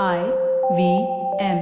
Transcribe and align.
I 0.00 0.20
V 0.76 0.82
M. 1.38 1.58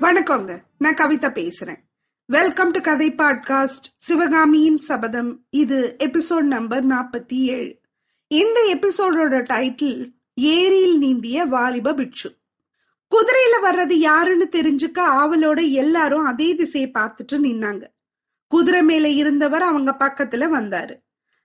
வணக்கங்க. 0.00 0.62
நான் 0.78 0.94
கவிதா 0.94 1.30
பேசுறேன். 1.32 1.76
வெல்கம் 2.26 2.70
டு 2.70 2.80
கதை 2.80 3.12
பாட்காஸ்ட் 3.12 3.88
சிவகாமியின் 3.96 4.76
சபதம். 4.76 5.46
இது 5.50 5.96
எபிசோட் 5.98 6.42
நம்பர் 6.42 6.86
நாற்பத்தி 6.86 7.34
ஏழு. 7.34 7.80
இந்த 8.26 8.76
எபிசோடோட 8.78 9.42
டைட்டில் 9.52 10.10
ஏரியில் 10.34 11.00
நீந்திய 11.00 11.42
வாலிப 11.42 11.92
பிட்சு. 11.92 12.38
குதிரையில 13.12 13.56
வர்றது 13.62 13.92
யாருன்னு 13.92 14.48
தெரிஞ்சுக்க 14.56 14.98
ஆவலோட 14.98 15.70
எல்லாரும் 15.70 16.24
அதே 16.24 16.54
திசையை 16.54 16.90
பார்த்துட்டு 16.98 17.32
நின்னாங்க. 17.32 17.84
குதிரை 18.46 18.82
மேல 18.82 19.08
இருந்தவர் 19.08 19.62
அவங்க 19.62 19.96
பக்கத்துல 19.98 20.44
வந்தாரு. 20.56 20.94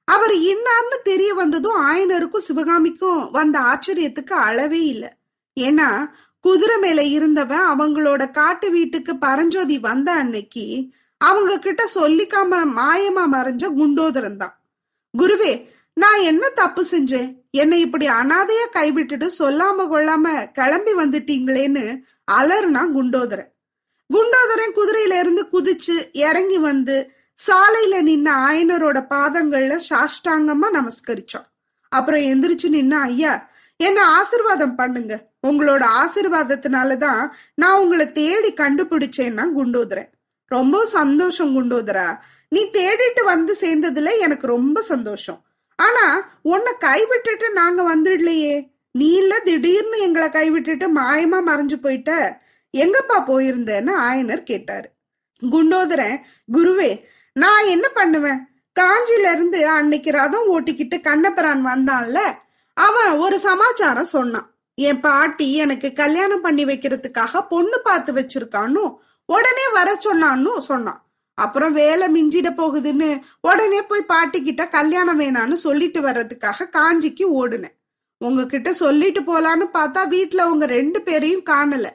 அவர் 0.07 0.33
இன்னார்னு 0.51 0.97
தெரிய 1.03 1.33
வந்ததும் 1.33 1.79
ஆயனருக்கும் 1.87 2.47
சிவகாமிக்கும் 2.47 3.31
வந்த 3.31 3.59
ஆச்சரியத்துக்கு 3.59 4.35
அளவே 4.47 4.81
இல்லை. 4.85 5.09
ஏன்னா 5.59 6.07
குதிரை 6.39 6.77
மேல 6.79 7.03
இருந்தவன் 7.03 7.65
அவங்களோட 7.73 8.31
காட்டு 8.31 8.71
வீட்டுக்கு 8.71 9.15
பரஞ்சோதி 9.15 9.77
வந்த 9.77 10.11
அன்னைக்கு 10.11 10.93
அவங்க 11.17 11.59
கிட்ட 11.59 11.83
சொல்லிக்காம 11.95 12.59
மாயமா 12.77 13.23
மறைஞ்ச 13.35 13.65
குண்டோதரன் 13.77 14.37
தான். 14.37 14.55
குருவே 15.17 15.53
நான் 15.93 16.21
என்ன 16.21 16.49
தப்பு 16.49 16.85
செஞ்சேன்? 16.91 17.44
என்னை 17.55 17.79
இப்படி 17.79 18.07
அனாதையா 18.07 18.65
கைவிட்டுட்டு 18.73 19.27
சொல்லாம 19.39 19.87
கொள்ளாம 19.91 20.51
கிளம்பி 20.51 20.93
வந்துட்டீங்களேன்னு 20.93 22.01
அலர்னா 22.31 22.83
குண்டோதரன். 22.95 23.51
குண்டோதரன் 24.13 24.75
குதிரையில 24.75 25.19
இருந்து 25.19 25.43
குதிச்சு 25.53 25.95
இறங்கி 26.11 26.57
வந்து 26.57 27.11
சாலையில 27.47 27.95
நின்ன 28.09 28.27
ஆயனரோட 28.47 28.97
பாதங்கள்ல 29.09 29.79
சாஷ்டாங்கமா 29.89 30.67
நமஸ்கரிச்சோம் 30.77 31.47
அப்புறம் 31.89 32.21
எந்திரிச்சு 32.21 32.67
நின்ன 32.71 32.91
ஐயா 32.91 33.49
என்ன 33.77 33.99
ஆசிர்வாதம் 34.17 34.75
பண்ணுங்க. 34.75 35.13
உங்களோட 35.47 35.83
ஆசிர்வாதத்தினாலதான் 36.01 37.23
நான் 37.55 37.79
உங்களை 37.79 38.11
தேடி 38.11 38.53
கண்டுபிடிச்சேன்னா 38.53 39.45
குண்டோதரன். 39.57 40.11
ரொம்ப 40.45 40.85
சந்தோஷம் 40.85 41.51
குண்டோதரா. 41.55 42.07
நீ 42.49 42.61
தேடிட்டு 42.73 43.23
வந்து 43.23 43.55
சேர்ந்ததுல 43.61 44.09
எனக்கு 44.19 44.47
ரொம்ப 44.47 44.81
சந்தோஷம். 44.81 45.44
ஆனா 45.75 46.29
உன்னை 46.41 46.73
கைவிட்டுட்டு 46.79 47.51
நாங்க 47.51 47.95
வந்துடலையே. 47.95 48.73
நீ 48.91 49.11
இல்ல 49.11 49.39
திடீர்னு 49.39 49.99
எங்களை 49.99 50.27
கைவிட்டுட்டு 50.27 50.85
மாயமா 50.95 51.39
மறைஞ்சு 51.47 51.77
போயிட்ட. 51.81 52.37
எங்கப்பா 52.77 53.17
போயிருந்தேன்னு 53.17 53.91
ஆயனர் 53.97 54.43
கேட்டாரு. 54.43 54.89
குண்டோதரன் 55.51 56.21
குருவே 56.53 57.03
நான் 57.33 57.65
என்ன 57.65 57.89
பண்ணுவேன்? 57.89 58.47
காஞ்சில 58.79 59.31
இருந்து 59.31 59.67
அன்னைக்கு 59.67 60.11
ரதம் 60.11 60.47
ஓட்டிக்கிட்டு 60.51 61.01
கண்ணபிரான் 61.01 61.65
வந்தான்ல 61.65 62.17
அவன் 62.73 63.17
ஒரு 63.17 63.39
சமாச்சாரம் 63.39 64.03
சொன்னான். 64.03 64.55
என் 64.75 64.99
பாட்டி 64.99 65.55
எனக்கு 65.55 65.93
கல்யாணம் 65.93 66.41
பண்ணி 66.41 66.65
வைக்கிறதுக்காக 66.65 67.47
பொண்ணு 67.49 67.79
பார்த்து 67.79 68.13
வச்சிருக்கான்னு 68.13 68.95
உடனே 69.25 69.67
வர 69.71 69.97
சொன்னான்னு 70.05 70.57
சொன்னான். 70.57 71.04
அப்புறம் 71.35 71.73
வேலை 71.73 72.07
மிஞ்சிட 72.07 72.49
போகுதுன்னு 72.57 73.21
உடனே 73.41 73.81
போய் 73.81 74.09
பாட்டிக்கிட்ட 74.13 74.69
கல்யாணம் 74.69 75.19
வேணான்னு 75.19 75.53
சொல்லிட்டு 75.53 76.01
வர்றதுக்காக 76.01 76.69
காஞ்சிக்கு 76.71 77.25
ஓடுனேன். 77.41 77.75
உங்ககிட்ட 78.17 78.73
சொல்லிட்டு 78.73 79.21
போலான்னு 79.21 79.65
பார்த்தா 79.73 80.01
வீட்டுல 80.09 80.41
உங்க 80.41 80.65
ரெண்டு 80.65 81.01
பேரையும் 81.01 81.43
காணல. 81.49 81.87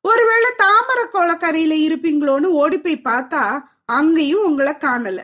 ஒருவேளை 0.00 0.50
தாமரை 0.56 1.04
கொளக்கரையில 1.12 1.74
இருப்பீங்களோன்னு 1.88 2.44
ஓடி 2.44 2.78
போய் 2.78 3.00
பார்த்தா 3.04 3.60
அங்கேயும் 3.84 4.44
உங்களை 4.44 4.72
காணல. 4.72 5.18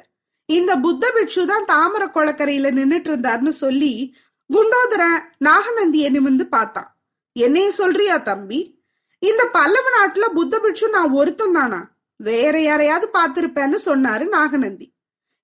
இந்த 0.45 0.77
புத்த 0.77 1.11
பிட்சு 1.11 1.47
தான் 1.47 1.65
தாமரை 1.65 2.07
கொளக்கரையில 2.07 2.71
நின்னுட்டு 2.79 3.11
இருந்தாருன்னு 3.13 3.49
சொல்லி 3.49 4.17
குண்டோதரன் 4.55 5.19
நாகநந்திய 5.45 6.07
நிமிந்து 6.11 6.43
பார்த்தான். 6.43 6.99
என்னைய 7.33 7.71
சொல்றியா 7.71 8.23
தம்பி? 8.23 8.81
இந்த 9.19 9.45
பல்லவ 9.45 9.87
நாட்டுல 10.01 10.27
புத்த 10.29 10.59
பிட்சு 10.59 10.89
நான் 10.89 11.11
ஒருத்தன் 11.11 11.53
தானா? 11.53 11.92
வேற 12.23 12.61
யாரையாவது 12.61 13.07
பார்த்திருப்பேன்னு 13.13 13.79
சொன்னாரு 13.85 14.29
நாகநந்தி. 14.29 14.93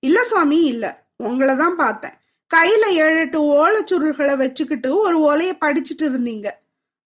இல்ல 0.03 0.25
சுவாமி 0.25 0.59
இல்ல. 0.61 0.85
உங்களை 1.17 1.57
தான் 1.57 1.77
பார்த்தேன். 1.77 2.17
கையில 2.55 2.85
ஏழு 2.87 3.19
எட்டு 3.21 3.39
ஓலைச்சுருள்களை 3.43 4.37
வச்சுக்கிட்டு 4.37 4.99
ஒரு 4.99 5.17
ஓலைய 5.29 5.57
படிச்சுட்டு 5.65 6.03
இருந்தீங்க. 6.03 6.49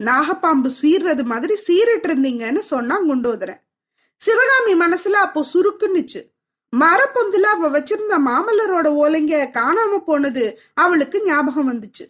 நாகப்பாம்பு 0.04 0.70
சீர்றது 0.82 1.24
மாதிரி 1.24 1.54
சீரிட்டு 1.66 2.08
இருந்தீங்கன்னு 2.08 2.58
சொன்னா 2.58 2.96
குண்டோதரன். 3.00 3.60
சிவகாமி 4.20 4.74
மனசுல 4.74 5.18
அப்போ 5.26 5.46
சுருக்குன்னுச்சு 5.54 6.20
மரப்பொந்துல 6.72 7.48
அவ 7.54 7.70
வச்சிருந்த 7.70 8.14
மாமல்லரோட 8.26 8.86
ஓலைங்க 9.02 9.34
காணாம 9.52 9.98
போனது 9.98 10.60
அவளுக்கு 10.74 11.22
ஞாபகம் 11.24 11.72
வந்துச்சு. 11.72 12.04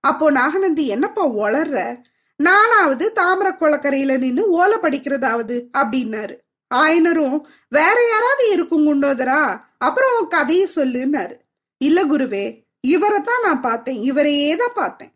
அப்போ 0.00 0.30
நாகநந்தி 0.30 0.86
என்னப்பா 0.86 1.28
ஒளர்ற 1.28 2.00
நானாவது 2.36 3.12
தாமர 3.14 3.48
குளக்கரையில 3.50 4.18
நின்னு 4.18 4.48
ஓலை 4.48 4.78
படிக்கிறதாவது? 4.78 5.56
அப்படின்னாரு. 5.78 6.36
ஆயனரும் 6.74 7.40
வேற 7.68 8.08
யாராவது 8.10 8.50
இருக்கும் 8.52 8.86
குண்டோதரா? 8.86 9.60
அப்புறம் 9.78 10.20
உன் 10.20 10.28
கதையை 10.28 10.68
சொல்லுன்னாரு. 10.74 11.36
இல்ல 11.76 12.04
குருவே 12.04 12.62
இவரை 12.80 13.22
தான் 13.22 13.42
நான் 13.42 13.60
பார்த்தேன். 13.60 14.02
இவரையே 14.02 14.56
தான் 14.56 14.72
பார்த்தேன். 14.74 15.12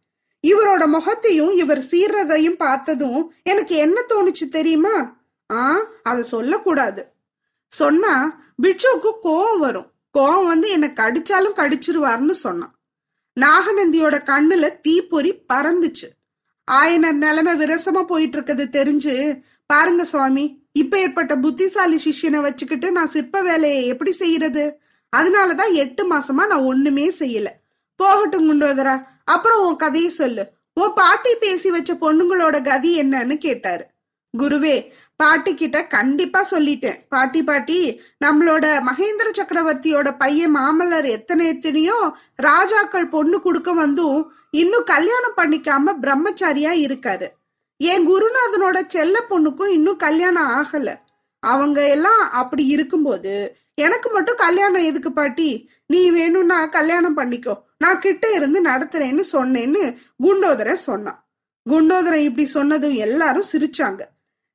இவரோட 0.47 0.87
முகத்தையும் 0.87 1.53
இவர் 1.53 1.79
சீர்றதையும் 1.79 2.57
பார்த்ததும் 2.57 3.33
எனக்கு 3.43 3.75
என்ன 3.75 4.03
தோணுச்சு 4.09 4.49
தெரியுமா? 4.51 5.19
ஆ 5.53 5.79
அதை 6.03 6.23
சொல்லக்கூடாது. 6.23 7.13
சொன்னா 7.67 8.43
பிட்சுவுக்கு 8.63 9.13
கோவம் 9.23 9.59
வரும். 9.59 9.93
கோவம் 10.19 10.47
வந்து 10.47 10.71
என்னை 10.71 10.89
கடிச்சாலும் 10.89 11.57
கடிச்சிருவார்னு 11.57 12.31
சொன்னான். 12.31 12.79
நாகநந்தியோட 13.41 14.23
கண்ணுல 14.25 14.81
தீப்பொறி 14.81 15.35
பறந்துச்சு. 15.53 16.09
ஆயனர் 16.71 17.13
நிலைமை 17.13 17.55
விரசமா 17.55 18.05
போயிட்டு 18.05 18.37
இருக்கிறது 18.37 18.85
தெரிஞ்சு 18.85 19.41
பாருங்க 19.67 20.05
சுவாமி 20.05 20.60
இப்ப 20.73 20.99
ஏற்பட்ட 20.99 21.37
புத்திசாலி 21.37 22.01
சிஷ்யனை 22.05 22.41
வச்சுக்கிட்டு 22.41 22.93
நான் 22.93 23.07
சிற்ப 23.07 23.43
வேலையை 23.43 23.87
எப்படி 23.87 24.13
செய்யறது? 24.13 24.81
அதனாலதான் 25.17 25.73
எட்டு 25.73 26.05
மாசமா 26.05 26.47
நான் 26.47 26.59
ஒண்ணுமே 26.59 27.11
செய்யல. 27.19 27.47
போகட்டும் 27.97 28.47
குண்டோதரா. 28.49 29.05
அப்புறம் 29.25 29.67
உன் 29.67 29.77
கதையை 29.77 30.11
சொல்லு. 30.11 30.51
உன் 30.75 30.93
பாட்டி 30.95 31.35
பேசி 31.35 31.71
வச்ச 31.71 31.95
பொண்ணுங்களோட 31.95 32.65
கதி 32.65 33.03
என்னன்னு 33.03 33.37
கேட்டாரு. 33.37 33.87
குருவே 34.39 34.89
பாட்டி 35.17 35.55
கிட்ட 35.55 35.87
கண்டிப்பா 35.87 36.47
சொல்லிட்டேன். 36.51 36.99
பாட்டி 37.09 37.43
பாட்டி 37.43 38.01
நம்மளோட 38.25 38.83
மகேந்திர 38.89 39.31
சக்கரவர்த்தியோட 39.39 40.19
பையன் 40.19 40.57
மாமல்லர் 40.57 41.05
எத்தனை 41.05 41.47
எத்தனையோ 41.47 42.17
ராஜாக்கள் 42.35 43.09
பொண்ணு 43.09 43.41
கொடுக்க 43.41 43.73
வந்தும் 43.73 44.33
இன்னும் 44.51 44.85
கல்யாணம் 44.85 45.37
பண்ணிக்காம 45.37 45.95
பிரம்மச்சாரியா 46.03 46.73
இருக்காரு. 46.87 47.29
என் 47.83 48.07
குருநாதனோட 48.09 48.87
செல்ல 48.87 49.25
பொண்ணுக்கும் 49.31 49.69
இன்னும் 49.69 49.97
கல்யாணம் 49.97 50.51
ஆகல. 50.51 50.95
அவங்க 51.39 51.89
எல்லாம் 51.89 52.31
அப்படி 52.31 52.67
இருக்கும்போது 52.67 53.57
எனக்கு 53.75 54.11
மட்டும் 54.11 54.37
கல்யாணம் 54.37 54.83
எதுக்கு 54.83 55.13
பாட்டி? 55.13 55.71
நீ 55.87 56.11
வேணும்னா 56.11 56.67
கல்யாணம் 56.67 57.17
பண்ணிக்கோ. 57.17 57.55
நான் 57.79 57.99
கிட்ட 57.99 58.33
இருந்து 58.33 58.63
நடத்துறேன்னு 58.63 59.25
சொன்னேன்னு 59.33 59.97
குண்டோதரன் 60.23 60.85
சொன்னான். 60.89 61.29
குண்டோதரன் 61.71 62.27
இப்படி 62.29 62.47
சொன்னதும் 62.47 62.95
எல்லாரும் 62.95 63.51
சிரிச்சாங்க. 63.53 64.01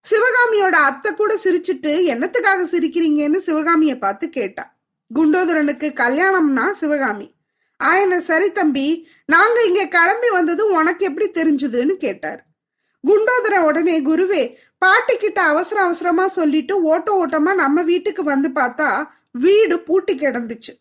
சிவகாமியோட 0.06 0.76
அத்தை 0.90 1.14
கூட 1.14 1.38
சிரிச்சிட்டு 1.44 1.94
என்னத்துக்காக 2.14 2.64
சிரிக்கிறீங்கன்னு 2.72 3.38
சிவகாமிய 3.38 3.98
பார்த்து 3.98 4.30
கேட்டா. 4.30 4.78
குண்டோதரனுக்கு 5.16 5.88
கல்யாணம்னா 6.04 6.70
சிவகாமி. 6.72 7.36
ஆயன 7.84 8.18
சரி 8.18 8.52
தம்பி 8.52 9.08
நாங்க 9.26 9.64
இங்க 9.64 9.86
கிளம்பி 9.86 10.30
வந்ததும் 10.30 10.72
உனக்கு 10.72 11.06
எப்படி 11.06 11.30
தெரிஞ்சதுன்னு 11.30 11.96
கேட்டார். 11.96 12.42
குண்டோதர 13.08 13.56
உடனே 13.68 13.98
குருவே 14.02 14.44
பாட்டி 14.78 15.14
கிட்ட 15.18 15.40
அவசர 15.42 15.78
அவசரமா 15.84 16.26
சொல்லிட்டு 16.28 16.74
ஓட்ட 16.92 17.10
ஓட்டமா 17.22 17.52
நம்ம 17.64 17.82
வீட்டுக்கு 17.82 18.24
வந்து 18.24 18.50
பார்த்தா 18.56 18.88
வீடு 19.46 19.76
பூட்டி 19.80 20.14
கிடந்துச்சு. 20.16 20.74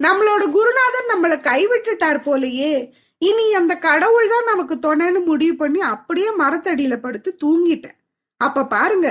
நம்மளோட 0.00 0.42
குருநாதர் 0.56 1.12
நம்மளை 1.12 1.36
கைவிட்டுட்டார் 1.48 2.18
போலயே. 2.26 2.72
இனி 3.18 3.46
அந்த 3.54 3.74
கடவுள் 3.76 4.28
தான் 4.28 4.48
நமக்கு 4.50 4.74
துணைன்னு 4.84 5.20
முடிவு 5.24 5.54
பண்ணி 5.56 5.80
அப்படியே 5.80 6.30
மரத்தடியில 6.38 6.96
படுத்து 6.96 7.30
தூங்கிட்டேன். 7.44 7.96
அப்ப 8.40 8.64
பாருங்க 8.64 9.08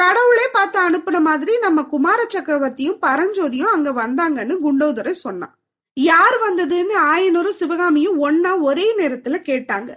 கடவுளே 0.00 0.46
பார்த்து 0.52 0.78
அனுப்புன 0.80 1.20
மாதிரி 1.20 1.58
நம்ம 1.58 1.82
குமார 1.82 2.20
சக்கரவர்த்தியும் 2.34 3.02
பரஞ்சோதியும் 3.06 3.74
அங்க 3.74 3.90
வந்தாங்கன்னு 3.92 4.54
குண்டோதரை 4.64 5.10
சொன்னான். 5.10 5.54
யார் 5.96 6.36
வந்ததுன்னு 6.46 6.94
ஆயனரும் 7.12 7.58
சிவகாமியும் 7.60 8.20
ஒன்னா 8.28 8.52
ஒரே 8.60 8.86
நேரத்துல 8.98 9.38
கேட்டாங்க. 9.50 9.90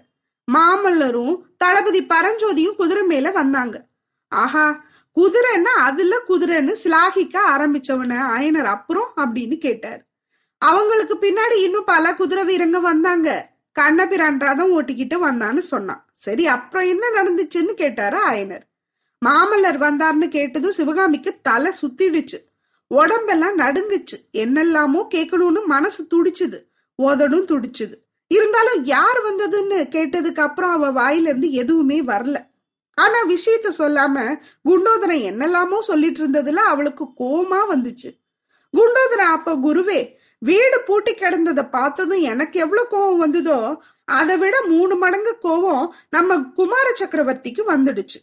மாமல்லரும் 0.53 1.41
தளபதி 1.57 2.03
பரஞ்சோதியும் 2.03 2.75
குதிரை 2.75 3.03
மேல 3.03 3.31
வந்தாங்க. 3.31 3.85
ஆஹா 4.27 4.83
குதிரைன்னா 5.15 5.73
அதுல 5.79 6.17
குதிரைன்னு 6.29 6.75
சிலாகிக்க 6.83 7.37
ஆரம்பிச்சவன 7.49 8.19
ஆயனர் 8.37 8.63
அப்புறம் 8.63 9.13
அப்படின்னு 9.17 9.57
கேட்டார். 9.57 10.05
அவங்களுக்கு 10.57 11.17
பின்னாடி 11.21 11.55
இன்னும் 11.55 11.83
பல 11.83 12.15
குதிரை 12.15 12.43
வீரங்க 12.43 12.81
வந்தாங்க. 12.81 13.53
கண்ணபிரான் 13.71 14.39
ரதம் 14.39 14.81
ஓட்டிக்கிட்டு 14.81 15.31
வந்தான்னு 15.31 15.57
சொன்னான். 15.57 16.05
சரி 16.11 16.47
அப்புறம் 16.47 16.87
என்ன 16.87 17.09
நடந்துச்சுன்னு 17.09 17.73
கேட்டாரு 17.73 18.17
ஆயனர். 18.29 18.61
மாமல்லர் 19.25 19.77
வந்தார்னு 19.77 20.27
கேட்டதும் 20.27 20.71
சிவகாமிக்கு 20.71 21.39
தலை 21.41 21.71
சுத்திடுச்சு. 21.81 22.37
உடம்பெல்லாம் 22.87 23.57
நடுங்குச்சு. 23.57 24.17
என்னெல்லாமோ 24.33 25.07
கேட்கணும்னு 25.15 25.65
மனசு 25.65 26.07
துடிச்சுது. 26.15 26.63
உதடும் 27.03 27.45
துடிச்சுது. 27.45 28.04
இருந்தாலும் 28.27 28.83
யார் 28.83 29.19
வந்ததுன்னு 29.25 29.77
கேட்டதுக்கு 29.95 30.39
அப்புறம் 30.39 30.71
அவ 30.71 30.85
வாயில 30.91 31.29
இருந்து 31.31 31.51
எதுவுமே 31.51 32.01
வரல. 32.01 32.37
ஆனா 32.97 33.19
விஷயத்த 33.27 33.67
சொல்லாம 33.77 34.17
குண்டோதரன் 34.69 35.23
என்னெல்லாமோ 35.31 35.79
சொல்லிட்டு 35.79 36.27
இருந்ததுல 36.27 36.55
அவளுக்கு 36.55 37.05
கோமா 37.19 37.59
வந்துச்சு. 37.69 38.09
குண்டோதரன் 38.73 39.33
அப்ப 39.37 39.55
குருவே 39.55 39.99
வீடு 40.39 40.81
பூட்டி 40.85 41.11
கிடந்ததை 41.11 41.69
பார்த்ததும் 41.69 42.21
எனக்கு 42.21 42.59
எவ்வளவு 42.59 42.91
கோவம் 42.91 43.17
வந்ததோ 43.17 43.83
அதை 44.05 44.37
விட 44.37 44.55
மூணு 44.61 44.95
மடங்கு 44.95 45.37
கோவம் 45.43 45.87
நம்ம 46.09 46.37
குமார 46.37 46.87
சக்கரவர்த்திக்கு 46.99 47.63
வந்துடுச்சு. 47.67 48.19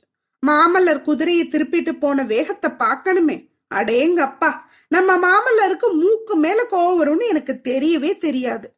மாமல்லர் 0.47 1.03
குதிரையை 1.03 1.49
திருப்பிட்டு 1.49 1.93
போன 1.99 2.23
வேகத்தை 2.25 2.71
பார்க்கணுமே. 2.79 3.37
அடேங்கப்பா 3.75 4.51
நம்ம 4.89 5.17
மாமல்லருக்கு 5.19 5.89
மூக்கு 5.93 6.37
மேல 6.37 6.67
கோவம் 6.71 7.01
வரும்னு 7.03 7.27
எனக்கு 7.27 7.55
தெரியவே 7.65 8.19
தெரியாது. 8.19 8.69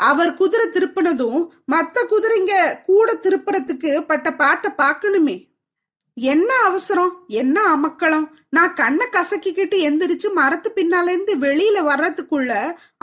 அவர் 0.00 0.34
குதிரை 0.34 0.66
திருப்பினதும் 0.66 1.40
மத்த 1.72 2.02
குதிரைங்க 2.10 2.54
கூட 2.84 3.14
திருப்புறதுக்கு 3.14 4.00
பட்ட 4.00 4.34
பாட்டை 4.34 4.70
பார்க்கணுமே. 4.78 5.36
என்ன 6.16 6.50
அவசரம்? 6.64 7.24
என்ன 7.26 7.76
அமக்களம் 7.76 8.26
நான் 8.50 8.74
கண்ணை 8.74 9.06
கசக்கிக்கிட்டு 9.12 9.76
எந்திரிச்சு 9.88 10.28
மரத்து 10.32 10.68
பின்னாலேருந்து 10.74 11.32
வெளியில 11.40 11.78
வர்றதுக்குள்ள 11.90 12.52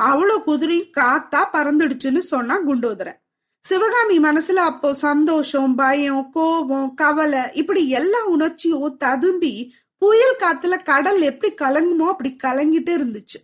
அவ்வளோ 0.01 0.44
குதிரை 0.44 0.80
காத்தா 0.98 1.42
பறந்துடுச்சுன்னு 1.54 2.18
சொன்னா 2.18 2.57
குண்டோதரன். 2.68 3.19
சிவகாமி 3.66 4.19
மனசுல 4.19 4.62
அப்போ 4.69 4.94
சந்தோஷம் 4.94 5.75
பயம் 5.75 6.30
கோபம் 6.34 6.94
கவலை 6.94 7.44
இப்படி 7.54 7.90
எல்லா 7.90 8.22
உணர்ச்சியும் 8.25 8.98
ததும்பி 8.98 9.54
புயல் 9.98 10.40
காத்துல 10.40 10.84
கடல் 10.84 11.22
எப்படி 11.22 11.51
கலங்குமோ 11.54 12.07
அப்படி 12.07 12.38
கலங்கிட்டு 12.44 12.92
இருந்துச்சு. 12.98 13.40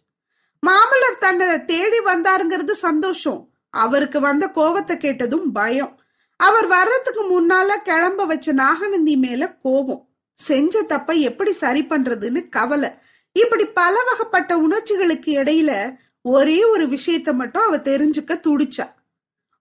மாமல்லர் 0.67 1.17
தன்னை 1.19 1.65
தேடி 1.65 1.99
வந்தாருங்கிறது 1.99 2.71
சந்தோஷம். 2.71 3.49
அவருக்கு 3.69 4.19
வந்த 4.19 4.47
கோவத்தை 4.47 4.97
கேட்டதும் 4.97 5.51
பயம். 5.51 5.99
அவர் 6.35 6.67
வர்றதுக்கு 6.67 7.23
முன்னால 7.31 7.81
கிளம்ப 7.81 8.25
வச்ச 8.25 8.51
நாகநந்தி 8.51 9.15
மேல 9.15 9.55
கோபம். 9.61 10.09
செஞ்ச 10.33 10.83
தப்ப 10.83 11.13
எப்படி 11.13 11.51
சரி 11.53 11.83
பண்றதுன்னு 11.83 12.49
கவலை. 12.49 12.89
இப்படி 13.31 13.65
பல 13.65 13.95
வகைப்பட்ட 14.01 14.53
உணர்ச்சிகளுக்கு 14.53 15.31
இடையில 15.41 15.97
ஒரே 16.21 16.63
ஒரு 16.63 16.85
விஷயத்த 16.87 17.33
மட்டும் 17.33 17.61
அவ 17.61 17.77
தெரிஞ்சுக்க 17.77 18.31
துடிச்சா. 18.47 18.85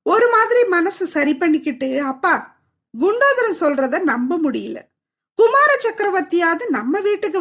ஒரு 0.03 0.29
மாதிரி 0.31 0.61
மனசை 0.71 1.07
சரி 1.15 1.37
பண்ணிக்கிட்டு 1.37 2.03
அப்பா 2.03 2.61
குண்டோதரன் 3.01 3.61
சொல்றத 3.61 4.01
நம்ப 4.01 4.39
முடியல. 4.39 4.79
குமார 5.35 5.79
சக்கரவர்த்தியாவது 5.83 6.67
நம்ம 6.69 7.01
வீட்டுக்கு 7.01 7.41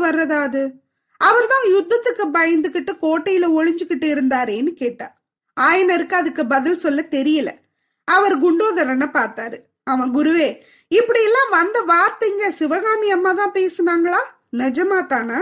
அவர் 1.22 1.48
தான் 1.48 1.66
யுத்தத்துக்கு 1.76 2.26
பயந்துகிட்டு 2.38 2.92
கோட்டையில 3.02 3.46
ஒளிஞ்சுகிட்டு 3.58 4.08
இருந்தாரேன்னு 4.14 4.74
கேட்டா 4.74 5.08
ஆயனருக்கு 5.58 6.16
அதுக்கு 6.16 6.46
பதில் 6.46 6.76
சொல்ல 6.76 7.02
தெரியல. 7.12 7.50
அவர் 8.08 8.36
குண்டோதரனை 8.42 9.08
பார்த்தாரு. 9.14 9.58
அவன் 9.84 10.12
குருவே 10.16 10.50
இப்படி 10.92 11.24
எல்லாம் 11.24 11.50
வந்த 11.50 11.78
வார்த்தைங்க 11.82 12.48
சிவகாமி 12.48 13.08
அம்மா 13.12 13.32
தான் 13.32 13.52
பேசுனாங்களா? 13.52 14.20
நிஜமா 14.58 15.00
தானா? 15.06 15.40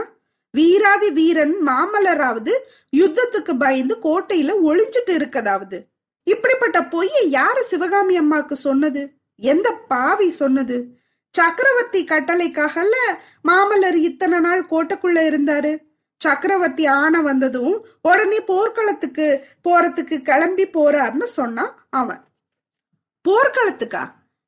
வீராதி 0.54 1.10
வீரன் 1.10 1.56
மாமல்லராவது 1.68 2.54
யுத்தத்துக்கு 2.94 3.54
பயந்து 3.57 3.95
கோட்டையில 4.04 4.51
ஒளிஞ்சிட்டு 4.63 5.13
இருக்கதாவது. 5.19 5.78
இப்படிப்பட்ட 6.24 6.78
பொய்யை 6.83 7.30
யாரு 7.30 7.63
சிவகாமி 7.63 8.19
அம்மாக்கு 8.19 8.56
சொன்னது? 8.68 9.01
எந்த 9.36 9.68
பாவி 9.88 10.30
சொன்னது? 10.30 10.78
சக்கரவர்த்தி 11.35 12.03
கட்டளைக்காகல 12.03 12.95
மாமல்லர் 13.47 13.93
இத்தனை 13.93 14.39
நாள் 14.39 14.67
கோட்டைக்குள்ள 14.71 15.19
இருந்தாரு? 15.29 15.77
சக்கரவர்த்தி 16.17 16.85
ஆன 16.85 17.21
வந்ததும் 17.21 17.85
உடனே 18.01 18.39
போர்க்களத்துக்கு 18.41 19.25
போறதுக்கு 19.63 20.21
கிளம்பி 20.21 20.65
போறார்னு 20.67 21.23
சொன்னான் 21.23 21.75
அவன். 21.89 22.21
போர்க்களத்துக்கா? 23.29 24.03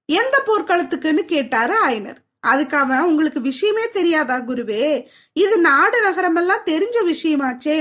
எந்த 0.06 0.44
போர்க்களத்துக்குன்னு 0.46 1.24
கேட்டாரு 1.26 1.76
ஆயனர். 1.88 2.18
அதுக்கு 2.40 2.78
அவன் 2.78 3.02
உங்களுக்கு 3.02 3.42
விஷயமே 3.42 3.90
தெரியாதா 3.90 4.36
குருவே? 4.36 5.06
இது 5.34 5.60
நாடு 5.60 5.98
நகரமெல்லாம் 6.10 6.66
தெரிஞ்ச 6.66 7.14
விஷயமாச்சே. 7.14 7.80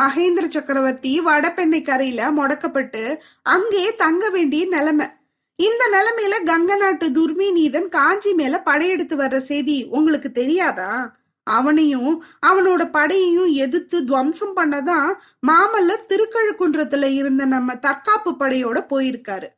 மகேந்திர 0.00 0.48
சக்கரவர்த்தி 0.48 1.20
வடபெண்ணை 1.20 1.82
கரையில 1.82 2.30
முடக்கப்பட்டு 2.30 3.16
அங்கே 3.42 3.94
தங்க 3.94 4.30
வேண்டிய 4.30 4.66
நிலைமை. 4.66 5.06
இந்த 5.64 5.82
நிலைமையில 5.94 6.34
கங்க 6.50 6.76
நாட்டு 6.76 7.06
துர்மிநீதன் 7.08 7.88
காஞ்சி 7.88 8.30
மேல 8.34 8.54
படையெடுத்து 8.62 9.16
வர்ற 9.16 9.36
செய்தி 9.36 9.76
உங்களுக்கு 9.90 10.32
தெரியாதா? 10.32 10.92
அவனையும் 11.46 12.12
அவனோட 12.46 12.82
படையையும் 12.90 13.50
எதிர்த்து 13.54 13.98
துவம்சம் 14.04 14.54
பண்ணதான் 14.56 15.10
மாமல்லர் 15.46 16.08
திருக்கழுக்குன்றத்துல 16.08 17.08
இருந்த 17.14 17.44
நம்ம 17.44 17.76
தற்காப்பு 17.76 18.32
படையோட 18.32 18.78
போயிருக்காரு. 18.92 19.48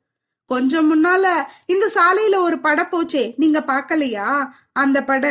கொஞ்சம் 0.50 0.88
முன்னால 0.90 1.26
இந்த 1.66 1.86
சாலையில 1.94 2.38
ஒரு 2.38 2.58
படம் 2.58 2.92
போச்சே 2.92 3.24
நீங்க 3.36 3.60
பாக்கலையா 3.66 4.28
அந்த 4.72 4.98
பட 5.04 5.26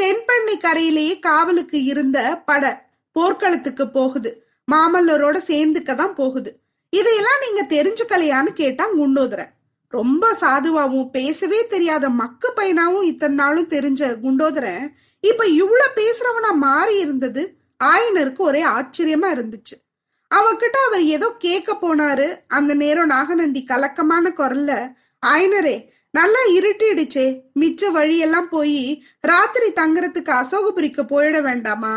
தென்பண்ணை 0.00 0.56
கரையிலேயே 0.58 1.18
காவலுக்கு 1.18 1.80
இருந்த 1.84 2.18
பட 2.44 2.64
போர்க்களத்துக்கு 3.16 3.86
போகுது. 3.88 4.32
மாமல்லரோட 4.68 5.36
சேர்ந்துக்க 5.50 5.94
தான் 5.94 6.14
போகுது. 6.14 6.52
இதையெல்லாம் 6.92 7.42
நீங்க 7.44 7.62
தெரிஞ்சுக்கலையான்னு 7.74 8.52
கேட்டா 8.62 8.84
குண்டோதரன் 8.98 9.52
ரொம்ப 9.96 10.32
சாதுவாவும் 10.40 11.10
பேசவே 11.10 11.66
தெரியாத 11.66 12.08
மக்கு 12.20 12.48
பையனாவும் 12.56 13.02
இத்தனை 13.02 13.36
நாளும் 13.36 13.68
தெரிஞ்ச 13.68 14.00
குண்டோதரன் 14.24 14.86
இப்ப 15.20 15.46
இவ்வளவு 15.46 15.96
பேசுறவனா 15.96 16.50
மாறி 16.54 16.96
இருந்தது? 16.98 17.42
ஆயனருக்கு 17.84 18.42
ஒரே 18.48 18.62
ஆச்சரியமா 18.76 19.28
இருந்துச்சு. 19.36 19.76
அவகிட்ட 20.34 20.76
அவர் 20.86 21.02
ஏதோ 21.02 21.28
கேட்க 21.38 21.70
போனாரு. 21.82 22.26
அந்த 22.48 22.74
நேரம் 22.74 23.06
நாகநந்தி 23.06 23.62
கலக்கமான 23.64 24.32
குரல்ல 24.36 24.72
ஆயனரே 25.26 25.76
நல்லா 26.10 26.42
இருட்டிடுச்சே. 26.54 27.26
மிச்ச 27.60 27.90
வழியெல்லாம் 27.90 28.48
போய் 28.48 29.04
ராத்திரி 29.20 29.68
தங்குறதுக்கு 29.72 30.32
அசோகபுரிக்கு 30.40 31.02
போயிட 31.02 31.42
வேண்டாமா? 31.42 31.94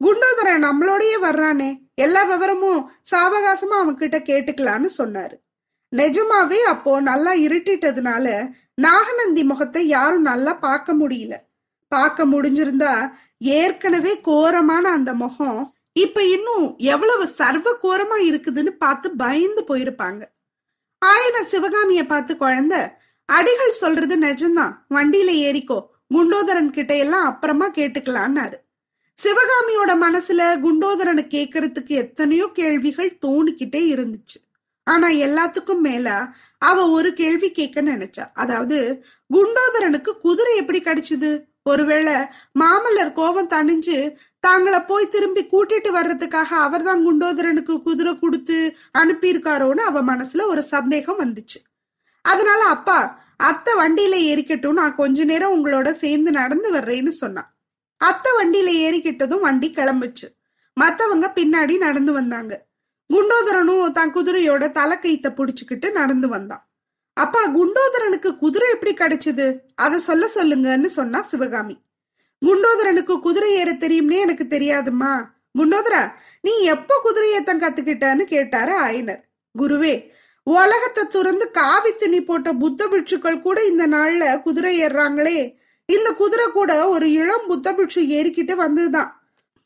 குண்டோதரன் 0.00 0.64
நம்மளோடயே 0.64 1.16
வர்றானே. 1.22 1.70
எல்லா 1.94 2.22
விவரமும் 2.24 2.82
சாவகாசமா 3.10 3.76
அவன்கிட்ட 3.82 4.18
கேட்டுக்கலான்னு 4.28 4.88
சொன்னாரு. 4.98 5.36
நிஜமாவே 5.92 6.58
அப்போ 6.72 6.92
நல்லா 7.00 7.32
இருட்டிட்டதுனால 7.46 8.26
நாகநந்தி 8.74 9.42
முகத்தை 9.44 9.82
யாரும் 9.86 10.26
நல்லா 10.30 10.52
பார்க்க 10.66 10.94
முடியல. 10.94 11.34
பார்க்க 11.92 12.26
முடிஞ்சிருந்தா 12.26 12.92
ஏற்கனவே 13.38 14.12
கோரமான 14.20 14.84
அந்த 14.90 15.12
முகம் 15.14 15.60
இப்ப 15.92 16.22
இன்னும் 16.24 16.66
எவ்வளவு 16.76 17.24
சர்வ 17.26 17.68
கோரமா 17.82 18.18
இருக்குதுன்னு 18.28 18.72
பார்த்து 18.84 19.08
பயந்து 19.22 19.62
போயிருப்பாங்க. 19.70 20.22
ஆயன 21.02 21.36
சிவகாமிய 21.42 22.02
பார்த்து 22.06 22.34
குழந்த 22.34 22.74
அடிகள் 23.28 23.80
சொல்றது 23.82 24.16
நிஜம்தான். 24.18 24.72
வண்டியில 24.94 25.30
ஏறிக்கோ 25.48 25.78
குண்டோதரன் 26.14 26.70
கிட்ட 26.70 26.92
எல்லாம் 26.96 27.24
அப்புறமா 27.24 27.66
கேட்டுக்கலான்னாரு. 27.70 28.56
சிவகாமியோட 29.18 29.92
மனசுல 30.04 30.42
குண்டோதரனை 30.64 31.24
கேக்குறதுக்கு 31.36 31.94
எத்தனையோ 32.04 32.46
கேள்விகள் 32.54 33.18
தோணிக்கிட்டே 33.26 33.82
இருந்துச்சு. 33.94 34.38
ஆனா 34.86 35.08
எல்லாத்துக்கும் 35.26 35.82
மேல 35.88 36.08
அவ 36.58 36.88
ஒரு 36.88 37.12
கேள்வி 37.12 37.50
கேட்க 37.50 37.82
நினைச்சா. 37.82 38.24
அதாவது 38.32 39.04
குண்டோதரனுக்கு 39.30 40.12
குதிரை 40.20 40.56
எப்படி 40.56 40.80
கிடைச்சது? 40.80 41.30
ஒருவேளை 41.62 42.14
மாமல்லர் 42.60 43.12
கோபம் 43.12 43.48
தணிஞ்சு 43.48 43.96
தாங்கள 44.46 44.86
போய் 44.86 45.08
திரும்பி 45.08 45.42
கூட்டிட்டு 45.52 45.90
வர்றதுக்காக 45.98 46.50
அவர் 46.66 46.82
தான் 46.82 47.04
குண்டோதரனுக்கு 47.06 47.82
குதிரை 47.82 48.18
கொடுத்து 48.18 48.56
அனுப்பியிருக்காரோன்னு 49.02 49.82
அவ 49.90 50.02
மனசுல 50.02 50.46
ஒரு 50.46 50.62
சந்தேகம் 50.62 51.20
வந்துச்சு. 51.20 51.60
அதனால 52.24 52.62
அப்பா 52.64 52.98
அத்தை 53.36 53.72
வண்டியில 53.74 54.16
ஏறிக்கட்டும். 54.30 54.78
நான் 54.80 54.94
கொஞ்ச 54.94 55.24
நேரம் 55.24 55.54
உங்களோட 55.56 55.90
சேர்ந்து 55.90 56.30
நடந்து 56.30 56.68
வர்றேன்னு 56.72 57.12
சொன்னான். 57.22 57.48
அத்தை 58.00 58.30
வண்டியில 58.40 58.70
ஏறிக்கிட்டதும் 58.86 59.40
வண்டி 59.40 59.68
கிளம்புச்சு. 59.70 60.28
மத்தவங்க 60.76 61.26
பின்னாடி 61.34 61.74
நடந்து 61.78 62.12
வந்தாங்க. 62.12 62.52
குண்டோதரனும் 63.12 63.92
தன் 63.92 64.14
குதிரையோட 64.14 64.64
தலைக்கைத்த 64.78 65.28
புடிச்சுக்கிட்டு 65.38 65.90
நடந்து 65.90 66.28
வந்தான். 66.28 66.62
அப்பா 67.16 67.40
குண்டோதரனுக்கு 67.46 68.36
குதிரை 68.36 68.68
எப்படி 68.70 68.92
கிடைச்சது? 68.94 69.58
அதை 69.74 69.98
சொல்ல 69.98 70.28
சொல்லுங்கன்னு 70.34 70.84
சொன்னா 70.84 71.22
சிவகாமி. 71.22 71.76
குண்டோதரனுக்கு 72.46 73.20
குதிரை 73.20 73.50
ஏற 73.52 73.72
தெரியும்னே 73.72 74.18
எனக்கு 74.24 74.44
தெரியாதுமா 74.48 75.12
குண்டோதரா 75.58 76.12
நீ 76.40 76.52
எப்போ 76.74 77.00
குதிரை 77.02 77.30
ஏத்தம் 77.30 77.60
கத்துக்கிட்டன்னு 77.60 78.24
கேட்டாரு 78.24 78.74
ஆயனர். 78.86 79.22
குருவே 79.58 79.94
உலகத்தை 80.42 81.02
துறந்து 81.06 81.50
காவி 81.50 81.94
துணி 81.94 82.20
போட்ட 82.22 82.52
புத்த 82.52 82.86
பிட்சுக்கள் 82.86 83.40
கூட 83.40 83.64
இந்த 83.64 83.86
நாள்ல 83.86 84.42
குதிரை 84.42 84.72
ஏறுறாங்களே. 84.84 85.54
இந்த 85.84 86.12
குதிரை 86.12 86.46
கூட 86.46 86.88
ஒரு 86.88 87.12
இளம் 87.12 87.46
புத்த 87.46 87.74
பிட்சு 87.74 88.02
ஏறிக்கிட்டு 88.02 88.54
வந்ததுதான். 88.54 89.10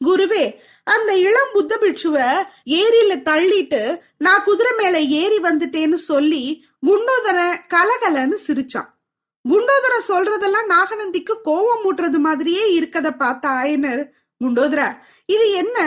குருவே 0.04 0.44
அந்த 0.84 1.10
இளம் 1.18 1.52
புத்த 1.52 1.78
பிட்சுவ 1.82 2.16
ஏரியில 2.80 3.12
தள்ளிட்டு 3.28 3.80
நான் 4.16 4.44
குதிரை 4.44 4.72
மேல 4.76 4.96
ஏறி 5.20 5.38
வந்துட்டேன்னு 5.38 5.98
சொல்லி 6.10 6.42
குண்டோதர 6.86 7.38
கலகலன்னு 7.74 8.36
சிரிச்சான். 8.46 8.90
குண்டோதர 9.44 9.94
சொல்றதெல்லாம் 10.08 10.68
நாகநந்திக்கு 10.74 11.34
கோவம் 11.44 11.82
மூட்டுறது 11.84 12.18
மாதிரியே 12.18 12.80
இருக்கத 12.80 13.10
பார்த்த 13.10 13.48
ஆயனர் 13.48 14.02
குண்டோதரா 14.40 14.88
இது 15.26 15.46
என்ன? 15.52 15.78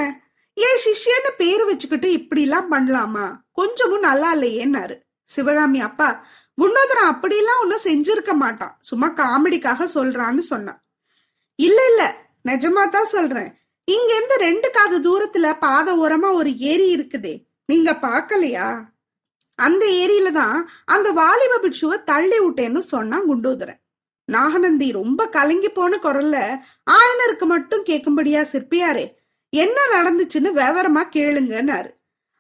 ஏன் 0.54 0.82
சிஷ்யன்னு 0.86 1.32
பேரு 1.38 1.66
வச்சுக்கிட்டு 1.66 2.12
இப்படி 2.12 2.42
எல்லாம் 2.42 2.72
பண்ணலாமா? 2.72 3.26
கொஞ்சமும் 3.52 4.00
நல்லா 4.00 4.36
இல்லையேன்னாரு. 4.36 4.96
சிவகாமி 5.30 5.80
அப்பா 5.80 6.10
குண்டோதரன் 6.62 7.12
அப்படிலாம் 7.14 7.62
ஒன்னும் 7.62 7.84
செஞ்சிருக்க 7.84 8.34
மாட்டான். 8.34 8.78
சும்மா 8.80 9.08
காமெடிக்காக 9.08 9.88
சொல்றான்னு 9.94 10.44
சொன்னான். 10.52 10.82
இல்ல 11.56 11.80
இல்ல 11.92 12.04
நிஜமா 12.48 12.90
தான் 12.90 13.12
சொல்றேன். 13.16 13.52
இங்க 13.94 14.10
இருந்து 14.16 14.36
ரெண்டு 14.38 14.70
காது 14.70 14.98
தூரத்துல 15.06 15.58
பாத 15.60 15.94
ஓரமா 15.94 16.30
ஒரு 16.34 16.58
ஏரி 16.72 16.88
இருக்குதே. 16.96 17.36
நீங்க 17.66 17.92
பாக்கலையா 18.02 18.88
அந்த 19.56 19.86
ஏரியில 19.86 20.32
தான் 20.32 20.70
அந்த 20.86 21.12
வாலிப 21.12 21.60
பிட்சுவை 21.64 22.04
தள்ளி 22.04 22.40
விட்டேன்னு 22.40 22.78
சொன்னா 22.78 23.18
குண்டோதரன். 23.20 23.80
நாகநந்தி 24.26 24.92
ரொம்ப 24.92 25.28
கலங்கி 25.28 25.70
போன 25.70 25.98
குரல்ல 25.98 26.38
ஆயனருக்கு 26.92 27.46
மட்டும் 27.46 27.86
கேட்கும்படியா 27.86 28.42
சிற்பியாரே 28.52 29.06
என்ன 29.50 29.78
நடந்துச்சுன்னு 29.92 30.50
விவரமா 30.60 31.04
கேளுங்கன்னாரு. 31.16 31.90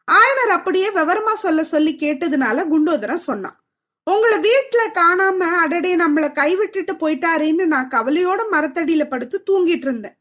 ஆயனர் 0.07 0.53
அப்படியே 0.57 0.89
விவரமா 0.89 1.33
சொல்ல 1.33 1.63
சொல்லி 1.63 1.93
கேட்டதுனால 1.99 2.67
குண்டோதரன் 2.67 3.27
சொன்னான். 3.29 3.57
உங்களை 4.03 4.37
வீட்டுல 4.47 4.81
காணாம 4.99 5.39
அடடே 5.63 5.95
நம்மள 5.97 6.27
கைவிட்டுட்டு 6.39 6.93
போயிட்டாரேன்னு 7.01 7.65
நான் 7.65 7.91
கவலையோட 7.91 8.41
மரத்தடியில 8.51 9.03
படுத்து 9.09 9.37
தூங்கிட்டு 9.49 9.87
இருந்தேன். 9.89 10.18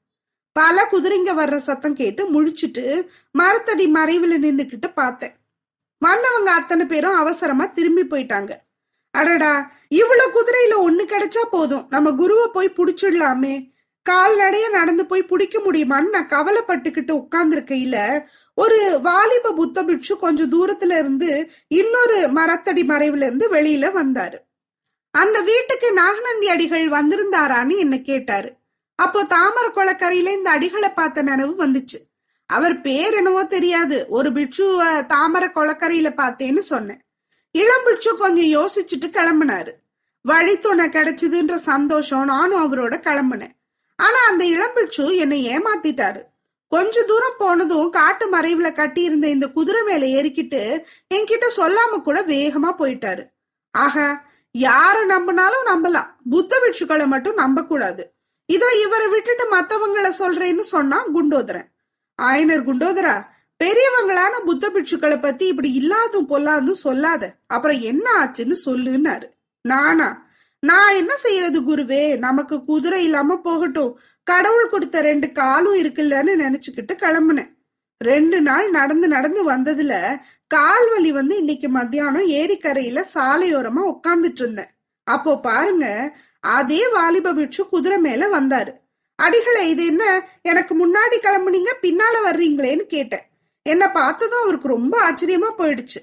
பல 0.58 0.88
குதிரைங்க 0.92 1.30
வர்ற 1.40 1.56
சத்தம் 1.56 1.94
கேட்டு 1.94 2.22
முழிச்சிட்டு 2.32 2.84
மரத்தடி 3.38 3.86
மறைவுல 3.94 4.36
நின்னுக்கிட்டு 4.44 4.88
பார்த்தேன். 4.94 5.34
வந்தவங்க 5.98 6.50
அத்தனை 6.50 6.86
பேரும் 6.86 7.14
அவசரமா 7.14 7.66
திரும்பி 7.66 8.04
போயிட்டாங்க. 8.04 8.50
அடடா 9.10 9.72
இவ்வளவு 9.88 10.32
குதிரையில 10.34 10.74
ஒண்ணு 10.86 11.04
கிடைச்சா 11.04 11.42
போதும். 11.50 11.86
நம்ம 11.90 12.12
குருவை 12.12 12.48
போய் 12.52 12.76
புடிச்சிடலாமே. 12.76 13.70
கால்நடைய 14.10 14.70
நடந்து 14.70 15.06
போய் 15.06 15.22
பிடிக்க 15.22 15.58
முடியுமான்னு 15.58 16.10
நான் 16.10 16.28
கவலைப்பட்டுக்கிட்டு 16.28 17.14
உட்கார்ந்துருக்கையில 17.22 17.96
ஒரு 18.54 18.98
வாலிப 19.02 19.52
புத்த 19.52 19.84
பிட்சு 19.84 20.18
கொஞ்சம் 20.18 20.52
தூரத்துல 20.52 20.98
இருந்து 20.98 21.50
இன்னொரு 21.68 22.18
மரத்தடி 22.34 22.82
மறைவுல 22.82 23.26
இருந்து 23.26 23.48
வெளியில 23.52 23.90
வந்தாரு. 24.00 24.38
அந்த 25.10 25.40
வீட்டுக்கு 25.40 25.92
நாகநந்தி 25.92 26.48
அடிகள் 26.48 26.88
வந்திருந்தாரான்னு 26.88 27.76
என்ன 27.76 27.98
கேட்டாரு. 27.98 28.50
அப்போ 28.98 29.20
தாமர 29.24 29.66
குளக்கரையில 29.74 30.32
இந்த 30.36 30.50
அடிகளை 30.50 30.92
பார்த்த 30.94 31.22
நினைவு 31.22 31.66
வந்துச்சு. 31.66 31.98
அவர் 32.46 32.80
பேர் 32.80 33.14
என்னவோ 33.14 33.44
தெரியாது. 33.44 34.06
ஒரு 34.08 34.28
பிட்சுவ 34.32 34.86
தாமர 35.06 35.44
குளக்கரையில 35.48 36.08
பார்த்தேன்னு 36.20 36.58
சொன்னேன். 36.58 37.02
இளம் 37.50 37.84
பிட்சு 37.84 38.16
கொஞ்சம் 38.16 38.50
யோசிச்சுட்டு 38.56 39.06
கிளம்புனாரு. 39.06 39.72
வழித்துணை 40.20 40.86
கிடைச்சதுன்ற 40.88 41.54
சந்தோஷம் 41.54 42.24
நானும் 42.24 42.62
அவரோட 42.64 42.96
கிளம்புனேன். 42.98 43.54
ஆனா 43.96 44.18
அந்த 44.28 44.44
இளம்பிட்சு 44.44 45.16
என்னை 45.16 45.38
ஏமாத்திட்டாரு. 45.58 46.22
கொஞ்ச 46.68 47.02
தூரம் 47.02 47.38
போனதும் 47.38 47.90
காட்டு 47.90 48.24
மறைவுல 48.30 48.72
கட்டி 48.72 49.02
இருந்த 49.02 49.28
இந்த 49.28 49.46
குதிரை 49.48 49.82
மேல 49.82 50.04
ஏறிக்கிட்டு 50.18 50.62
என்கிட்ட 51.14 51.46
சொல்லாம 51.56 52.02
கூட 52.02 52.22
வேகமா 52.22 52.72
போயிட்டாரு. 52.78 53.24
ஆக 53.70 54.22
யார 54.58 54.96
நம்பினாலும் 55.08 55.66
நம்பலாம். 55.66 56.12
புத்த 56.30 56.60
பிட்சுக்களை 56.62 57.06
மட்டும் 57.06 57.34
நம்ப 57.34 57.64
கூடாது 57.64 58.04
இதோ 58.48 58.68
இவரை 58.84 59.06
விட்டுட்டு 59.06 59.44
மத்தவங்களை 59.56 60.10
சொல்றேன்னு 60.18 60.64
சொன்னா 60.74 60.98
குண்டோதரன். 61.14 61.68
ஆயனர் 62.18 62.64
குண்டோதரா 62.68 63.16
பெரியவங்களான 63.60 64.34
புத்த 64.44 64.64
பிட்சுக்களை 64.74 65.18
பத்தி 65.20 65.44
இப்படி 65.46 65.70
இல்லாதும் 65.72 66.28
பொல்லாதும் 66.28 66.82
சொல்லாத. 66.86 67.22
அப்புறம் 67.46 67.80
என்ன 67.90 68.06
ஆச்சுன்னு 68.20 68.56
சொல்லுன்னாரு. 68.64 69.26
நானா 69.64 70.08
நான் 70.62 70.94
என்ன 70.94 71.12
செய்யறது 71.16 71.58
குருவே? 71.60 72.18
நமக்கு 72.18 72.56
குதிரை 72.64 73.00
இல்லாம 73.04 73.36
போகட்டும். 73.38 73.92
கடவுள் 74.26 74.72
கொடுத்த 74.72 75.00
ரெண்டு 75.00 75.26
காலும் 75.32 75.76
இருக்குல்லன்னு 75.82 76.32
நினைச்சுக்கிட்டு 76.44 76.94
கிளம்புனேன். 77.04 77.50
ரெண்டு 78.00 78.38
நாள் 78.40 78.66
நடந்து 78.70 79.06
நடந்து 79.08 79.40
வந்ததுல 79.50 79.94
கால் 80.46 80.88
வலி 80.90 81.10
வந்து 81.12 81.34
இன்னைக்கு 81.36 81.68
மத்தியானம் 81.68 82.28
ஏரிக்கரையில 82.40 82.98
சாலையோரமா 83.14 83.82
உட்காந்துட்டு 83.94 84.42
இருந்தேன். 84.44 84.72
அப்போ 85.06 85.32
பாருங்க 85.40 85.86
அதே 86.40 86.88
வாலிப 86.88 87.32
பிட்சு 87.32 87.68
குதிரை 87.68 87.98
மேல 87.98 88.40
வந்தாரு. 88.40 88.72
அடிகளை 89.22 89.60
இது 89.60 89.86
என்ன? 89.86 90.28
எனக்கு 90.42 90.88
முன்னாடி 90.88 91.16
கிளம்புனீங்க 91.22 91.72
பின்னால 91.82 92.14
வர்றீங்களேன்னு 92.24 92.82
கேட்டேன். 92.82 93.28
என்ன 93.62 93.90
பார்த்ததும் 93.90 94.42
அவருக்கு 94.42 94.68
ரொம்ப 94.68 95.10
ஆச்சரியமா 95.10 95.50
போயிடுச்சு. 95.58 96.00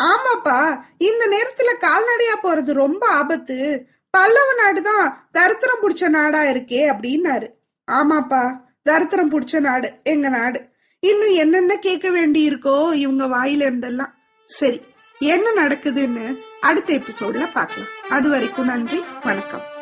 ஆமாப்பா 0.00 0.80
இந்த 0.98 1.26
நேரத்துல 1.26 1.84
கால்நடையா 1.84 2.46
போறது 2.46 2.72
ரொம்ப 2.72 3.08
ஆபத்து. 3.08 3.86
பல்லவ 4.10 4.52
நாடுதான் 4.62 5.12
தரித்திரம் 5.30 5.80
பிடிச்ச 5.82 6.08
நாடா 6.08 6.42
இருக்கே 6.42 6.94
அப்படின்னாரு. 6.94 7.48
ஆமாப்பா 7.92 8.60
தரித்திரம் 8.82 9.30
பிடிச்ச 9.30 9.60
நாடு 9.60 9.92
எங்க 10.02 10.28
நாடு. 10.28 10.66
இன்னும் 11.00 11.32
என்னென்ன 11.32 11.76
கேட்க 11.76 12.10
வேண்டி 12.10 12.48
இருக்கோ 12.48 12.92
இவங்க 12.92 13.26
வாயில 13.26 13.70
இருந்தெல்லாம் 13.70 14.12
சரி 14.44 14.80
என்ன 15.18 15.62
நடக்குதுன்னு 15.62 16.40
அடுத்த 16.60 16.94
எபிசோட்ல 16.94 17.52
பார்க்கலாம். 17.52 17.88
அது 18.10 18.28
வரைக்கும் 18.28 18.64
நன்றி 18.64 19.04
வணக்கம். 19.24 19.75